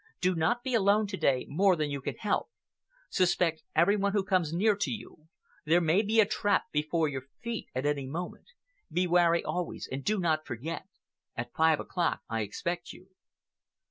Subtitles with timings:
[0.19, 2.49] Do not be alone to day more than you can help.
[3.11, 5.27] Suspect every one who comes near to you.
[5.63, 8.47] There may be a trap before your feet at any moment.
[8.91, 13.09] Be wary always and do not forget—at five o'clock I expect you."